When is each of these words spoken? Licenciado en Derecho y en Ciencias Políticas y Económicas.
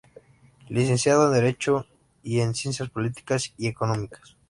Licenciado 0.69 1.27
en 1.27 1.33
Derecho 1.33 1.85
y 2.23 2.39
en 2.39 2.55
Ciencias 2.55 2.89
Políticas 2.89 3.53
y 3.55 3.67
Económicas. 3.67 4.35